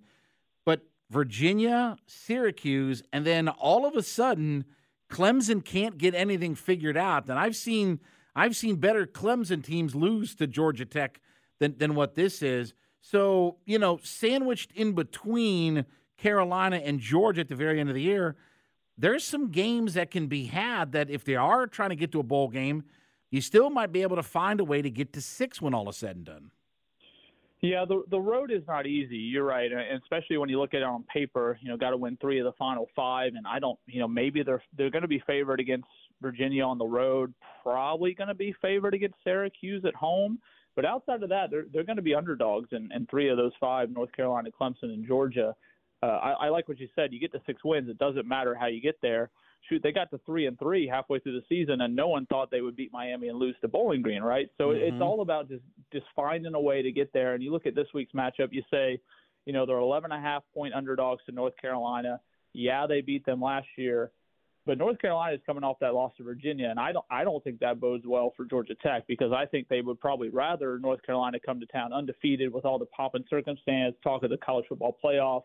Virginia, 1.13 1.97
Syracuse, 2.07 3.03
and 3.13 3.27
then 3.27 3.49
all 3.49 3.87
of 3.87 3.95
a 3.95 4.03
sudden, 4.03 4.65
Clemson 5.11 5.63
can't 5.63 5.99
get 5.99 6.15
anything 6.15 6.55
figured 6.55 6.97
out. 6.97 7.29
And 7.29 7.39
I've 7.39 7.55
seen 7.55 8.01
I've 8.35 8.57
seen 8.57 8.77
better 8.77 9.07
Clemson 9.07 9.63
teams 9.63 9.95
lose 9.95 10.35
to 10.37 10.47
Georgia 10.47 10.87
Tech 10.87 11.21
than, 11.59 11.77
than 11.77 11.95
what 11.95 12.15
this 12.15 12.41
is. 12.43 12.73
So, 13.03 13.59
you 13.67 13.79
know, 13.79 13.99
sandwiched 14.03 14.73
in 14.73 14.93
between 14.93 15.85
Carolina 16.17 16.77
and 16.77 16.99
Georgia 16.99 17.43
at 17.43 17.49
the 17.49 17.57
very 17.57 17.79
end 17.79 17.91
of 17.91 17.95
the 17.95 18.01
year, 18.01 18.37
there's 18.97 19.25
some 19.25 19.51
games 19.51 19.95
that 19.95 20.11
can 20.11 20.29
be 20.29 20.47
had 20.47 20.93
that 20.93 21.11
if 21.11 21.25
they 21.25 21.37
are 21.37 21.67
trying 21.67 21.91
to 21.91 21.97
get 21.97 22.13
to 22.13 22.21
a 22.21 22.23
bowl 22.23 22.49
game, 22.49 22.85
you 23.31 23.43
still 23.43 23.69
might 23.69 23.93
be 23.93 24.03
able 24.03 24.17
to 24.17 24.23
find 24.23 24.61
a 24.61 24.65
way 24.65 24.81
to 24.81 24.91
get 24.91 25.13
to 25.13 25.21
six 25.21 25.61
when 25.61 25.75
all 25.75 25.89
is 25.91 25.97
said 25.97 26.17
and 26.17 26.25
done. 26.25 26.51
Yeah, 27.63 27.85
the 27.87 28.03
the 28.11 28.21
road 28.21 28.51
is 28.51 28.63
not 28.67 28.89
easy. 28.89 29.17
You're 29.17 29.45
right, 29.45 29.71
and 29.71 30.03
especially 30.03 30.37
when 30.37 30.49
you 30.49 30.59
look 30.59 30.75
at 30.75 30.79
it 30.79 30.83
on 30.83 31.05
paper. 31.05 31.57
You 31.63 31.69
know, 31.69 31.77
got 31.77 31.91
to 31.91 31.97
win 31.97 32.19
three 32.21 32.41
of 32.41 32.45
the 32.45 32.53
final 32.59 32.89
five, 32.97 33.35
and 33.37 33.47
I 33.47 33.61
don't. 33.61 33.79
You 33.87 34.01
know, 34.01 34.09
maybe 34.09 34.43
they're 34.43 34.63
they're 34.77 34.91
going 34.91 35.03
to 35.03 35.09
be 35.09 35.23
favored 35.29 35.61
against 35.61 35.87
Virginia 36.21 36.65
on 36.65 36.77
the 36.77 36.85
road. 36.85 37.33
Probably 37.63 38.15
going 38.15 38.29
to 38.29 38.35
be 38.35 38.53
favored 38.61 38.95
against 38.95 39.15
Syracuse 39.23 39.85
at 39.87 39.95
home. 39.95 40.41
But 40.75 40.85
outside 40.85 41.23
of 41.23 41.29
that, 41.29 41.53
they're 41.53 41.67
they're 41.73 41.85
going 41.85 41.97
to 41.97 42.03
be 42.03 42.17
underdogs 42.17 42.71
in, 42.73 42.91
in 42.93 43.07
three 43.07 43.29
of 43.29 43.37
those 43.37 43.53
five: 43.61 43.91
North 43.91 44.11
Carolina, 44.11 44.51
Clemson, 44.61 44.85
and 44.93 45.07
Georgia. 45.07 45.55
Uh, 46.03 46.07
I, 46.07 46.31
I 46.33 46.49
like 46.49 46.67
what 46.67 46.81
you 46.81 46.89
said. 46.97 47.13
You 47.13 47.21
get 47.21 47.31
the 47.31 47.41
six 47.47 47.63
wins. 47.65 47.89
It 47.89 47.99
doesn't 47.99 48.27
matter 48.27 48.57
how 48.57 48.67
you 48.67 48.81
get 48.81 48.97
there 49.03 49.31
shoot, 49.69 49.83
they 49.83 49.93
got 49.93 50.11
to 50.11 50.21
three 50.25 50.47
and 50.47 50.59
three 50.59 50.87
halfway 50.87 51.19
through 51.19 51.41
the 51.41 51.45
season, 51.49 51.81
and 51.81 51.95
no 51.95 52.09
one 52.09 52.27
thought 52.27 52.51
they 52.51 52.61
would 52.61 52.77
beat 52.77 52.93
Miami 52.93 53.29
and 53.29 53.39
lose 53.39 53.57
to 53.61 53.69
Bowling 53.69 54.03
Green, 54.03 54.23
right? 54.23 54.49
So 54.59 54.69
mm-hmm. 54.69 54.95
it's 54.95 55.03
all 55.03 55.23
about 55.23 55.49
just 55.49 55.63
just 55.93 56.07
finding 56.15 56.55
a 56.55 56.61
way 56.61 56.83
to 56.83 56.93
get 56.93 57.13
there. 57.13 57.35
And 57.35 57.43
you 57.43 57.53
look 57.53 57.67
at 57.67 57.75
this 57.75 57.89
week's 57.95 58.13
matchup, 58.13 58.49
you 58.51 58.63
say, 58.71 59.01
You 59.47 59.53
know, 59.53 59.67
they're 59.67 59.79
11 59.79 60.13
and 60.13 60.21
a 60.21 60.23
half 60.23 60.43
point 60.55 60.75
underdogs 60.75 61.23
to 61.27 61.33
North 61.33 61.55
Carolina. 61.61 62.21
Yeah, 62.53 62.87
they 62.87 63.01
beat 63.01 63.25
them 63.25 63.41
last 63.41 63.69
year, 63.79 64.11
but 64.65 64.79
North 64.79 65.01
Carolina 65.01 65.35
is 65.35 65.41
coming 65.45 65.65
off 65.65 65.79
that 65.81 65.95
loss 65.95 66.13
to 66.19 66.23
Virginia, 66.23 66.69
and 66.69 66.79
I 66.79 66.93
don't 66.93 67.05
I 67.11 67.25
don't 67.25 67.43
think 67.43 67.59
that 67.61 67.81
bodes 67.81 68.05
well 68.07 68.33
for 68.37 68.45
Georgia 68.45 68.75
Tech 68.83 69.07
because 69.09 69.33
I 69.33 69.47
think 69.47 69.69
they 69.69 69.81
would 69.81 70.01
probably 70.01 70.29
rather 70.29 70.79
North 70.79 71.03
Carolina 71.03 71.39
come 71.45 71.59
to 71.61 71.67
town 71.67 71.93
undefeated 71.93 72.53
with 72.53 72.65
all 72.65 72.79
the 72.79 72.87
pomp 72.87 73.15
and 73.15 73.25
circumstance, 73.29 73.97
talk 74.05 74.23
of 74.23 74.31
the 74.31 74.37
college 74.37 74.67
football 74.69 74.97
playoff. 75.03 75.43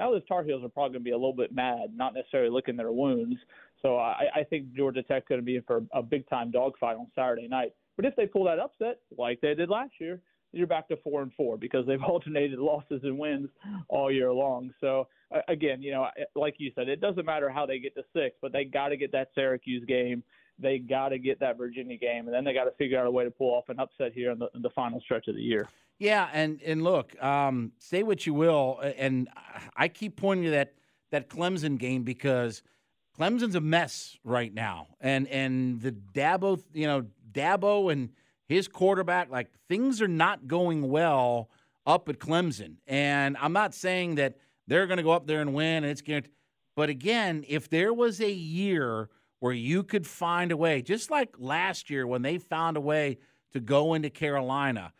Now 0.00 0.12
the 0.12 0.20
Tar 0.20 0.42
Heels 0.42 0.64
are 0.64 0.68
probably 0.70 0.94
going 0.94 1.04
to 1.04 1.04
be 1.04 1.10
a 1.10 1.16
little 1.16 1.34
bit 1.34 1.54
mad, 1.54 1.90
not 1.94 2.14
necessarily 2.14 2.50
licking 2.50 2.76
their 2.76 2.90
wounds. 2.90 3.36
So 3.82 3.98
I, 3.98 4.24
I 4.34 4.44
think 4.44 4.72
Georgia 4.72 5.02
Tech's 5.02 5.28
going 5.28 5.40
to 5.40 5.44
be 5.44 5.56
in 5.56 5.62
for 5.62 5.82
a 5.92 6.02
big 6.02 6.26
time 6.28 6.50
dogfight 6.50 6.96
on 6.96 7.06
Saturday 7.14 7.46
night. 7.46 7.74
But 7.96 8.06
if 8.06 8.16
they 8.16 8.26
pull 8.26 8.44
that 8.44 8.58
upset 8.58 9.00
like 9.18 9.42
they 9.42 9.54
did 9.54 9.68
last 9.68 9.92
year, 10.00 10.22
you're 10.52 10.66
back 10.66 10.88
to 10.88 10.96
four 10.96 11.20
and 11.20 11.30
four 11.34 11.58
because 11.58 11.86
they've 11.86 12.02
alternated 12.08 12.58
losses 12.58 13.00
and 13.02 13.18
wins 13.18 13.50
all 13.88 14.10
year 14.10 14.32
long. 14.32 14.72
So 14.80 15.06
again, 15.48 15.82
you 15.82 15.92
know, 15.92 16.08
like 16.34 16.54
you 16.56 16.72
said, 16.74 16.88
it 16.88 17.02
doesn't 17.02 17.26
matter 17.26 17.50
how 17.50 17.66
they 17.66 17.78
get 17.78 17.94
to 17.96 18.02
six, 18.14 18.36
but 18.40 18.52
they 18.52 18.64
got 18.64 18.88
to 18.88 18.96
get 18.96 19.12
that 19.12 19.28
Syracuse 19.34 19.84
game. 19.86 20.22
They 20.60 20.78
got 20.78 21.10
to 21.10 21.18
get 21.18 21.40
that 21.40 21.56
Virginia 21.56 21.96
game, 21.96 22.26
and 22.26 22.34
then 22.34 22.44
they 22.44 22.52
got 22.52 22.64
to 22.64 22.72
figure 22.72 22.98
out 22.98 23.06
a 23.06 23.10
way 23.10 23.24
to 23.24 23.30
pull 23.30 23.54
off 23.54 23.68
an 23.68 23.78
upset 23.78 24.12
here 24.12 24.30
in 24.30 24.38
the, 24.38 24.48
in 24.54 24.62
the 24.62 24.70
final 24.70 25.00
stretch 25.00 25.28
of 25.28 25.34
the 25.34 25.42
year. 25.42 25.68
Yeah, 25.98 26.28
and 26.32 26.60
and 26.62 26.82
look, 26.82 27.20
um, 27.22 27.72
say 27.78 28.02
what 28.02 28.26
you 28.26 28.34
will, 28.34 28.80
and 28.96 29.28
I 29.76 29.88
keep 29.88 30.16
pointing 30.16 30.44
to 30.44 30.50
that 30.50 30.74
that 31.10 31.28
Clemson 31.28 31.78
game 31.78 32.02
because 32.04 32.62
Clemson's 33.18 33.54
a 33.54 33.60
mess 33.60 34.16
right 34.24 34.52
now, 34.52 34.88
and 35.00 35.28
and 35.28 35.80
the 35.80 35.92
Dabo, 35.92 36.62
you 36.72 36.86
know, 36.86 37.04
Dabo 37.32 37.92
and 37.92 38.10
his 38.50 38.66
quarterback, 38.66 39.30
like 39.30 39.48
things 39.68 40.02
are 40.02 40.08
not 40.08 40.48
going 40.48 40.88
well 40.88 41.50
up 41.86 42.08
at 42.08 42.18
Clemson. 42.18 42.76
And 42.86 43.36
I'm 43.38 43.52
not 43.52 43.74
saying 43.74 44.16
that 44.16 44.38
they're 44.66 44.86
going 44.86 44.96
to 44.96 45.02
go 45.02 45.12
up 45.12 45.26
there 45.26 45.40
and 45.40 45.54
win 45.54 45.84
and 45.84 45.86
it's 45.86 46.02
guaranteed. 46.02 46.32
But 46.74 46.88
again, 46.88 47.44
if 47.48 47.68
there 47.68 47.92
was 47.92 48.20
a 48.20 48.30
year 48.30 49.08
where 49.40 49.52
you 49.52 49.82
could 49.82 50.06
find 50.06 50.52
a 50.52 50.56
way, 50.56 50.82
just 50.82 51.10
like 51.10 51.34
last 51.38 51.90
year 51.90 52.06
when 52.06 52.22
they 52.22 52.38
found 52.38 52.76
a 52.76 52.80
way 52.80 53.18
to 53.52 53.60
go 53.60 53.94
into 53.94 54.10
Carolina, 54.10 54.92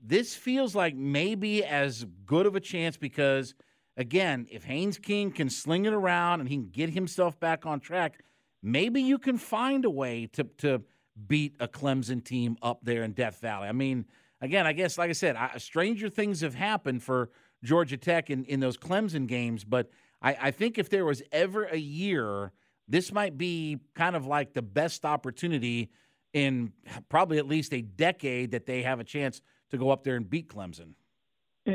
this 0.00 0.34
feels 0.34 0.74
like 0.74 0.94
maybe 0.94 1.64
as 1.64 2.06
good 2.24 2.46
of 2.46 2.54
a 2.54 2.60
chance 2.60 2.96
because, 2.96 3.54
again, 3.96 4.46
if 4.50 4.64
Haynes 4.64 4.98
King 4.98 5.32
can 5.32 5.50
sling 5.50 5.86
it 5.86 5.92
around 5.92 6.40
and 6.40 6.48
he 6.48 6.56
can 6.56 6.68
get 6.68 6.90
himself 6.90 7.40
back 7.40 7.66
on 7.66 7.80
track, 7.80 8.20
maybe 8.62 9.00
you 9.00 9.18
can 9.18 9.38
find 9.38 9.84
a 9.84 9.90
way 9.90 10.28
to 10.34 10.44
to 10.58 10.82
beat 11.26 11.56
a 11.60 11.66
Clemson 11.66 12.22
team 12.22 12.58
up 12.60 12.80
there 12.82 13.02
in 13.02 13.12
Death 13.12 13.40
Valley. 13.40 13.68
I 13.68 13.72
mean, 13.72 14.04
again, 14.42 14.66
I 14.66 14.72
guess, 14.72 14.98
like 14.98 15.08
I 15.08 15.14
said, 15.14 15.34
I, 15.34 15.56
stranger 15.56 16.10
things 16.10 16.42
have 16.42 16.54
happened 16.54 17.02
for 17.02 17.30
Georgia 17.64 17.96
Tech 17.96 18.28
in, 18.28 18.44
in 18.44 18.60
those 18.60 18.76
Clemson 18.76 19.26
games, 19.26 19.64
but 19.64 19.90
I, 20.20 20.36
I 20.40 20.50
think 20.50 20.76
if 20.76 20.90
there 20.90 21.06
was 21.06 21.22
ever 21.32 21.64
a 21.64 21.78
year, 21.78 22.52
this 22.88 23.12
might 23.12 23.36
be 23.36 23.78
kind 23.94 24.16
of 24.16 24.26
like 24.26 24.54
the 24.54 24.62
best 24.62 25.04
opportunity 25.04 25.90
in 26.32 26.72
probably 27.08 27.38
at 27.38 27.46
least 27.46 27.72
a 27.72 27.82
decade 27.82 28.50
that 28.50 28.66
they 28.66 28.82
have 28.82 29.00
a 29.00 29.04
chance 29.04 29.40
to 29.70 29.78
go 29.78 29.90
up 29.90 30.04
there 30.04 30.16
and 30.16 30.28
beat 30.28 30.48
Clemson. 30.48 30.94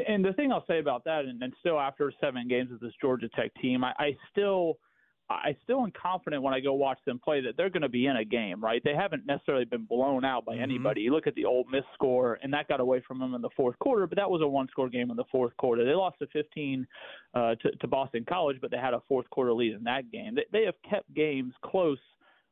And 0.07 0.23
the 0.23 0.33
thing 0.33 0.51
I'll 0.51 0.65
say 0.67 0.79
about 0.79 1.03
that, 1.03 1.25
and, 1.25 1.53
still 1.59 1.79
after 1.79 2.13
seven 2.21 2.47
games 2.47 2.71
with 2.71 2.79
this 2.79 2.93
Georgia 3.01 3.27
Tech 3.35 3.51
team, 3.61 3.83
I 3.83 4.15
still– 4.31 4.77
I 5.31 5.57
still 5.63 5.83
am 5.83 5.91
confident 5.91 6.41
when 6.41 6.53
I 6.53 6.59
go 6.59 6.73
watch 6.73 6.99
them 7.05 7.19
play 7.23 7.41
that 7.41 7.57
they're 7.57 7.69
going 7.69 7.81
to 7.81 7.89
be 7.89 8.07
in 8.07 8.17
a 8.17 8.25
game, 8.25 8.63
right? 8.63 8.81
They 8.83 8.95
haven't 8.95 9.25
necessarily 9.25 9.65
been 9.65 9.85
blown 9.85 10.25
out 10.25 10.45
by 10.45 10.53
mm-hmm. 10.53 10.63
anybody. 10.63 11.01
You 11.01 11.11
look 11.13 11.27
at 11.27 11.35
the 11.35 11.45
Ole 11.45 11.65
Miss 11.71 11.83
score, 11.93 12.39
and 12.41 12.53
that 12.53 12.67
got 12.67 12.79
away 12.79 13.01
from 13.07 13.19
them 13.19 13.33
in 13.33 13.41
the 13.41 13.49
fourth 13.55 13.77
quarter, 13.79 14.07
but 14.07 14.17
that 14.17 14.29
was 14.29 14.41
a 14.41 14.47
one-score 14.47 14.89
game 14.89 15.11
in 15.11 15.17
the 15.17 15.25
fourth 15.31 15.55
quarter. 15.57 15.85
They 15.85 15.93
lost 15.93 16.19
to 16.19 16.27
15 16.27 16.87
uh, 17.33 17.55
to, 17.55 17.71
to 17.71 17.87
Boston 17.87 18.25
College, 18.27 18.57
but 18.61 18.71
they 18.71 18.77
had 18.77 18.93
a 18.93 19.01
fourth 19.07 19.29
quarter 19.29 19.53
lead 19.53 19.73
in 19.73 19.83
that 19.83 20.11
game. 20.11 20.35
They, 20.35 20.45
they 20.51 20.65
have 20.65 20.75
kept 20.89 21.13
games 21.13 21.53
close 21.63 21.99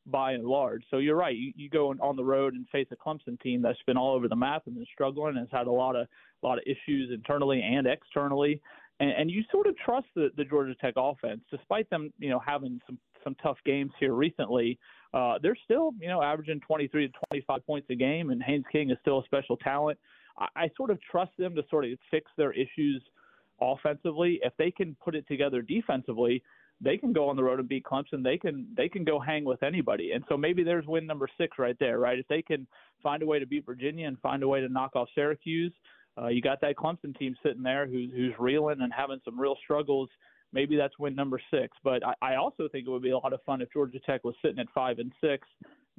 by 0.06 0.34
and 0.34 0.46
large. 0.46 0.84
So 0.90 0.98
you're 0.98 1.16
right. 1.16 1.36
You, 1.36 1.54
you 1.56 1.70
go 1.70 1.94
on 2.00 2.16
the 2.16 2.24
road 2.24 2.54
and 2.54 2.68
face 2.70 2.88
a 2.92 2.96
Clemson 2.96 3.40
team 3.42 3.62
that's 3.62 3.82
been 3.86 3.98
all 3.98 4.16
over 4.16 4.28
the 4.28 4.36
map 4.36 4.64
and 4.66 4.76
been 4.76 4.86
struggling 4.94 5.38
and 5.38 5.40
has 5.40 5.48
had 5.52 5.68
a 5.68 5.72
lot 5.72 5.96
of 5.96 6.08
a 6.42 6.48
lot 6.48 6.58
of 6.58 6.64
issues 6.66 7.12
internally 7.14 7.62
and 7.62 7.86
externally 7.86 8.62
and, 9.00 9.12
and 9.12 9.32
you 9.32 9.44
sort 9.52 9.68
of 9.68 9.78
trust 9.78 10.08
the, 10.16 10.30
the 10.38 10.44
Georgia 10.44 10.76
Tech 10.80 10.96
offense, 10.98 11.42
despite 11.52 11.90
them, 11.90 12.12
you 12.20 12.30
know, 12.30 12.40
having 12.40 12.80
some 12.86 12.98
some 13.24 13.36
tough 13.44 13.58
games 13.66 13.92
here 14.00 14.14
recently. 14.14 14.80
Uh, 15.14 15.38
they're 15.42 15.58
still, 15.66 15.92
you 16.00 16.08
know, 16.08 16.22
averaging 16.22 16.62
23 16.62 17.08
to 17.08 17.14
25 17.30 17.66
points 17.66 17.88
a 17.90 17.96
game, 17.96 18.30
and 18.30 18.42
Haynes 18.42 18.64
King 18.72 18.92
is 18.92 18.98
still 19.02 19.20
a 19.20 19.26
special 19.26 19.58
talent. 19.58 20.00
I, 20.38 20.48
I 20.56 20.70
sort 20.78 20.90
of 20.90 21.00
trust 21.02 21.32
them 21.38 21.56
to 21.56 21.64
sort 21.70 21.86
of 21.86 21.92
fix 22.10 22.32
their 22.38 22.54
issues 22.54 23.04
offensively. 23.62 24.40
If 24.44 24.54
they 24.58 24.72
can 24.72 24.96
put 25.04 25.16
it 25.16 25.28
together 25.28 25.62
defensively, 25.62 26.44
they 26.82 26.98
can 26.98 27.12
go 27.12 27.28
on 27.28 27.36
the 27.36 27.44
road 27.44 27.60
and 27.60 27.68
beat 27.68 27.84
Clemson. 27.84 28.24
They 28.24 28.38
can 28.38 28.68
they 28.76 28.88
can 28.88 29.04
go 29.04 29.20
hang 29.20 29.44
with 29.44 29.64
anybody. 29.64 30.12
And 30.14 30.24
so 30.30 30.38
maybe 30.38 30.64
there's 30.64 30.86
win 30.86 31.06
number 31.06 31.28
six 31.38 31.58
right 31.60 31.76
there, 31.80 32.00
right? 32.00 32.18
If 32.18 32.28
they 32.28 32.42
can 32.42 32.68
find 33.04 33.22
a 33.22 33.26
way 33.26 33.40
to 33.40 33.46
beat 33.46 33.66
Virginia 33.66 34.08
and 34.08 34.18
find 34.20 34.44
a 34.44 34.48
way 34.48 34.62
to 34.62 34.70
knock 34.70 34.96
off 34.96 35.10
Syracuse, 35.14 35.74
uh, 36.18 36.28
you 36.28 36.42
got 36.42 36.62
that 36.62 36.76
Clemson 36.76 37.18
team 37.18 37.36
sitting 37.44 37.64
there 37.64 37.88
who's 37.88 38.12
who's 38.14 38.34
reeling 38.40 38.82
and 38.82 38.94
having 38.94 39.20
some 39.26 39.40
real 39.40 39.56
struggles. 39.64 40.10
Maybe 40.52 40.76
that's 40.76 40.98
win 40.98 41.16
number 41.16 41.40
six. 41.54 41.78
But 41.84 42.06
I, 42.06 42.14
I 42.22 42.36
also 42.36 42.68
think 42.72 42.88
it 42.88 42.90
would 42.90 43.04
be 43.04 43.12
a 43.12 43.18
lot 43.18 43.34
of 43.34 43.42
fun 43.46 43.62
if 43.62 43.72
Georgia 43.72 44.00
Tech 44.00 44.24
was 44.24 44.36
sitting 44.42 44.60
at 44.60 44.68
five 44.74 45.00
and 45.00 45.12
six 45.22 45.48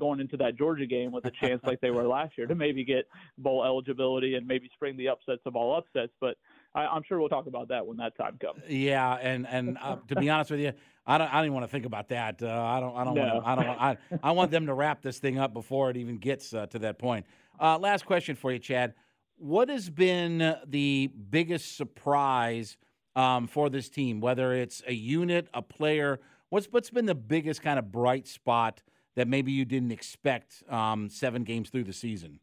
going 0.00 0.18
into 0.18 0.36
that 0.38 0.56
Georgia 0.56 0.86
game 0.86 1.12
with 1.12 1.26
a 1.26 1.30
chance 1.30 1.60
like 1.62 1.80
they 1.80 1.90
were 1.90 2.08
last 2.08 2.36
year 2.36 2.46
to 2.46 2.54
maybe 2.54 2.84
get 2.84 3.06
bowl 3.38 3.64
eligibility 3.64 4.34
and 4.34 4.46
maybe 4.46 4.68
spring 4.72 4.96
the 4.96 5.08
upsets 5.08 5.42
of 5.46 5.54
all 5.54 5.76
upsets. 5.76 6.12
But 6.20 6.36
I, 6.74 6.96
am 6.96 7.02
sure 7.06 7.20
we'll 7.20 7.28
talk 7.28 7.46
about 7.46 7.68
that 7.68 7.86
when 7.86 7.98
that 7.98 8.16
time 8.16 8.38
comes. 8.40 8.62
Yeah, 8.66 9.14
and 9.14 9.46
and 9.46 9.78
uh, 9.80 9.96
to 10.08 10.16
be 10.16 10.28
honest 10.30 10.50
with 10.50 10.60
you, 10.60 10.72
I 11.06 11.18
don't 11.18 11.28
I 11.28 11.36
don't 11.36 11.44
even 11.44 11.54
want 11.54 11.64
to 11.64 11.70
think 11.70 11.86
about 11.86 12.08
that. 12.08 12.42
Uh, 12.42 12.48
I 12.48 12.80
don't 12.80 12.96
I 12.96 13.04
don't 13.04 13.14
no. 13.14 13.22
want 13.22 13.46
I 13.46 13.54
don't 13.54 13.66
want, 13.66 13.80
I, 13.80 13.96
I 14.22 14.30
want 14.32 14.50
them 14.50 14.66
to 14.66 14.74
wrap 14.74 15.02
this 15.02 15.18
thing 15.18 15.38
up 15.38 15.52
before 15.52 15.90
it 15.90 15.96
even 15.96 16.18
gets 16.18 16.52
uh, 16.52 16.66
to 16.66 16.78
that 16.80 16.98
point. 16.98 17.26
Uh, 17.60 17.78
last 17.78 18.06
question 18.06 18.34
for 18.34 18.50
you, 18.50 18.58
Chad 18.58 18.94
what 19.40 19.70
has 19.70 19.88
been 19.88 20.56
the 20.66 21.10
biggest 21.30 21.76
surprise 21.76 22.76
um, 23.16 23.46
for 23.46 23.70
this 23.70 23.88
team? 23.88 24.20
Whether 24.20 24.52
it's 24.52 24.82
a 24.86 24.92
unit, 24.92 25.48
a 25.54 25.62
player, 25.62 26.20
what's 26.50 26.66
what's 26.66 26.90
been 26.90 27.06
the 27.06 27.14
biggest 27.14 27.62
kind 27.62 27.78
of 27.78 27.90
bright 27.90 28.28
spot 28.28 28.82
that 29.16 29.26
maybe 29.26 29.50
you 29.50 29.64
didn't 29.64 29.92
expect 29.92 30.62
um, 30.68 31.08
seven 31.08 31.42
games 31.44 31.70
through 31.70 31.84
the 31.84 31.92
season? 31.92 32.38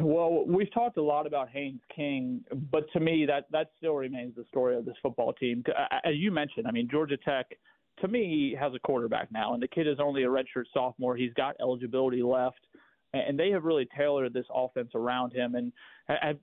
Well, 0.00 0.44
we've 0.46 0.72
talked 0.72 0.96
a 0.96 1.02
lot 1.02 1.26
about 1.26 1.50
Haynes 1.50 1.80
King, 1.94 2.44
but 2.70 2.84
to 2.92 3.00
me, 3.00 3.26
that 3.26 3.46
that 3.50 3.70
still 3.76 3.94
remains 3.94 4.34
the 4.36 4.44
story 4.48 4.76
of 4.76 4.84
this 4.84 4.96
football 5.02 5.32
team. 5.32 5.64
As 6.04 6.14
you 6.14 6.30
mentioned, 6.30 6.66
I 6.66 6.70
mean, 6.70 6.88
Georgia 6.90 7.16
Tech, 7.16 7.46
to 8.00 8.08
me, 8.08 8.56
has 8.58 8.72
a 8.74 8.78
quarterback 8.78 9.30
now, 9.32 9.54
and 9.54 9.62
the 9.62 9.68
kid 9.68 9.86
is 9.88 9.98
only 10.00 10.22
a 10.22 10.28
redshirt 10.28 10.64
sophomore. 10.72 11.16
He's 11.16 11.32
got 11.34 11.56
eligibility 11.60 12.22
left 12.22 12.60
and 13.18 13.38
they 13.38 13.50
have 13.50 13.64
really 13.64 13.88
tailored 13.96 14.32
this 14.32 14.46
offense 14.54 14.90
around 14.94 15.32
him 15.32 15.54
and 15.54 15.72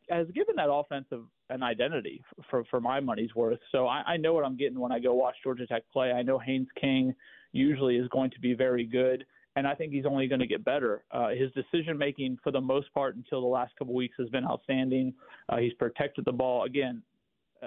has 0.09 0.27
given 0.33 0.55
that 0.55 0.71
offensive 0.71 1.23
an 1.49 1.63
identity 1.63 2.23
for 2.49 2.63
for 2.65 2.79
my 2.79 2.99
money's 2.99 3.33
worth. 3.35 3.59
So 3.71 3.87
I, 3.87 4.01
I 4.01 4.17
know 4.17 4.33
what 4.33 4.45
I'm 4.45 4.57
getting 4.57 4.79
when 4.79 4.91
I 4.91 4.99
go 4.99 5.13
watch 5.13 5.35
Georgia 5.43 5.67
Tech 5.67 5.83
play. 5.91 6.11
I 6.11 6.21
know 6.21 6.39
Haynes 6.39 6.69
King 6.79 7.13
usually 7.51 7.97
is 7.97 8.07
going 8.09 8.31
to 8.31 8.39
be 8.39 8.53
very 8.53 8.85
good, 8.85 9.25
and 9.55 9.67
I 9.67 9.75
think 9.75 9.91
he's 9.91 10.05
only 10.05 10.27
going 10.27 10.39
to 10.39 10.47
get 10.47 10.63
better. 10.63 11.03
Uh, 11.11 11.29
his 11.29 11.51
decision 11.51 11.97
making, 11.97 12.39
for 12.43 12.51
the 12.51 12.61
most 12.61 12.93
part, 12.93 13.15
until 13.15 13.41
the 13.41 13.47
last 13.47 13.75
couple 13.77 13.93
weeks, 13.93 14.15
has 14.17 14.29
been 14.29 14.45
outstanding. 14.45 15.13
Uh, 15.49 15.57
he's 15.57 15.73
protected 15.73 16.25
the 16.25 16.31
ball 16.31 16.63
again 16.63 17.03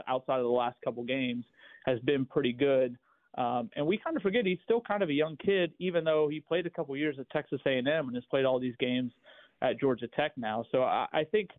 outside 0.09 0.39
of 0.39 0.45
the 0.45 0.49
last 0.49 0.77
couple 0.85 1.05
games 1.05 1.45
has 1.87 1.99
been 2.01 2.25
pretty 2.25 2.53
good. 2.53 2.97
Um, 3.37 3.71
and 3.75 3.87
we 3.87 3.99
kind 3.99 4.17
of 4.17 4.23
forget 4.23 4.47
he's 4.47 4.59
still 4.65 4.81
kind 4.81 5.03
of 5.03 5.09
a 5.09 5.13
young 5.13 5.37
kid, 5.45 5.73
even 5.79 6.05
though 6.05 6.29
he 6.29 6.41
played 6.41 6.67
a 6.67 6.71
couple 6.71 6.97
years 6.97 7.17
at 7.19 7.29
Texas 7.31 7.61
A&M 7.67 7.87
and 7.89 8.15
has 8.15 8.25
played 8.31 8.45
all 8.45 8.61
these 8.61 8.77
games 8.79 9.13
at 9.61 9.81
Georgia 9.81 10.07
Tech 10.09 10.33
now. 10.37 10.65
So 10.71 10.83
I, 10.83 11.07
I 11.13 11.25
think 11.25 11.51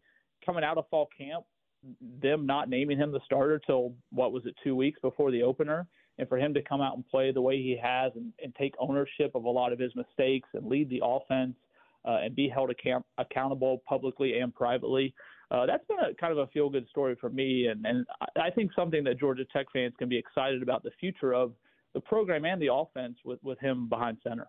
coming 0.46 0.64
out 0.64 0.78
of 0.78 0.88
fall 0.90 1.10
camp, 1.18 1.44
them 2.22 2.46
not 2.46 2.70
naming 2.70 2.98
him 2.98 3.12
the 3.12 3.20
starter 3.26 3.60
till 3.60 3.94
what 4.12 4.32
was 4.32 4.46
it 4.46 4.56
two 4.64 4.76
weeks 4.76 5.00
before 5.02 5.32
the 5.32 5.44
opener, 5.44 5.86
and 6.18 6.30
for 6.30 6.38
him 6.38 6.54
to 6.54 6.62
come 6.62 6.82
out 6.82 6.96
and 6.96 7.08
play 7.08 7.32
the 7.32 7.42
way 7.42 7.58
he 7.58 7.78
has 7.82 8.12
and, 8.16 8.32
and 8.42 8.56
take 8.56 8.74
ownership 8.80 9.32
of 9.36 9.44
a 9.44 9.50
lot 9.50 9.74
of 9.74 9.80
his 9.80 9.94
mistakes 9.96 10.48
and 10.54 10.66
lead 10.66 10.90
the 10.90 11.02
offense 11.04 11.56
uh, 12.06 12.20
and 12.24 12.36
be 12.36 12.48
held 12.48 12.70
account- 12.70 13.06
accountable 13.18 13.82
publicly 13.88 14.40
and 14.40 14.56
privately. 14.56 15.14
Uh, 15.52 15.66
that's 15.66 15.86
been 15.88 15.98
a 16.00 16.14
kind 16.16 16.32
of 16.32 16.40
a 16.40 16.48
feel 16.48 16.70
good 16.70 16.88
story 16.90 17.16
for 17.20 17.30
me, 17.30 17.68
and, 17.68 17.86
and 17.86 18.06
I 18.36 18.50
think 18.50 18.72
something 18.76 19.04
that 19.04 19.20
Georgia 19.20 19.46
Tech 19.54 19.68
fans 19.72 19.94
can 20.00 20.10
be 20.10 20.18
excited 20.18 20.64
about 20.64 20.84
the 20.84 20.92
future 21.00 21.34
of 21.34 21.52
the 21.96 22.02
program 22.02 22.46
and 22.46 22.62
the 22.62 22.72
offense 22.72 23.18
with, 23.24 23.40
with 23.42 23.58
him 23.60 23.88
behind 23.88 24.18
center. 24.22 24.48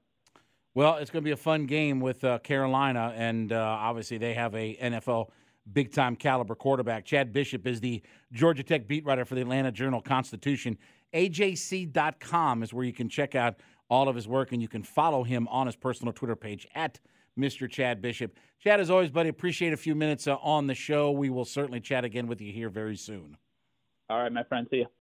Well, 0.75 0.97
it's 0.97 1.11
going 1.11 1.23
to 1.23 1.25
be 1.25 1.33
a 1.33 1.39
fun 1.39 1.65
game 1.65 2.01
with 2.01 2.23
uh, 2.23 2.41
Carolina, 2.41 3.15
and 3.17 3.51
uh, 3.53 3.79
obviously 3.81 4.19
they 4.19 4.35
have 4.35 4.55
a 4.55 4.77
NFL 4.77 5.31
big 5.73 5.93
time 5.93 6.17
caliber 6.17 6.55
quarterback. 6.55 7.07
Chad 7.07 7.33
Bishop 7.33 7.67
is 7.67 7.81
the 7.81 8.03
Georgia 8.33 8.63
Tech 8.63 8.87
beat 8.87 9.07
writer 9.07 9.25
for 9.25 9.37
the 9.37 9.41
Atlanta 9.41 9.73
Journal 9.73 10.03
Constitution. 10.03 10.77
AJC.com 11.15 12.63
is 12.63 12.75
where 12.75 12.85
you 12.85 12.93
can 12.93 13.09
check 13.09 13.35
out 13.35 13.55
all 13.89 14.09
of 14.09 14.17
his 14.17 14.29
work, 14.29 14.53
and 14.53 14.61
you 14.61 14.69
can 14.69 14.83
follow 14.83 15.23
him 15.23 15.49
on 15.49 15.67
his 15.67 15.77
personal 15.77 16.13
Twitter 16.13 16.37
page 16.37 16.67
at 16.75 16.99
Mr. 17.39 17.71
Chad 17.71 18.03
Bishop. 18.03 18.37
Chad, 18.59 18.81
as 18.81 18.91
always, 18.91 19.11
buddy, 19.11 19.29
appreciate 19.29 19.73
a 19.73 19.77
few 19.77 19.95
minutes 19.95 20.27
uh, 20.27 20.37
on 20.43 20.67
the 20.67 20.75
show. 20.75 21.13
We 21.13 21.31
will 21.31 21.45
certainly 21.45 21.81
chat 21.81 22.05
again 22.05 22.27
with 22.27 22.41
you 22.41 22.53
here 22.53 22.69
very 22.69 22.97
soon. 22.97 23.37
All 24.11 24.19
right, 24.19 24.33
my 24.33 24.43
friend. 24.43 24.67
See 24.71 24.79
you. 24.79 24.87